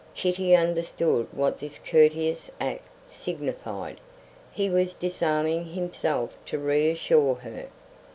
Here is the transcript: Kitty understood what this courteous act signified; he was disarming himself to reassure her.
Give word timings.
Kitty 0.15 0.55
understood 0.55 1.31
what 1.31 1.59
this 1.59 1.77
courteous 1.77 2.49
act 2.59 2.87
signified; 3.05 4.01
he 4.51 4.67
was 4.67 4.95
disarming 4.95 5.63
himself 5.65 6.35
to 6.47 6.57
reassure 6.57 7.35
her. 7.35 7.67